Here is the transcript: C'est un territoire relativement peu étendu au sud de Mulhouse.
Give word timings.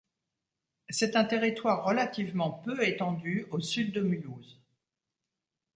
C'est 0.89 1.15
un 1.15 1.25
territoire 1.25 1.85
relativement 1.85 2.49
peu 2.49 2.83
étendu 2.83 3.45
au 3.51 3.59
sud 3.59 3.93
de 3.93 4.01
Mulhouse. 4.01 4.59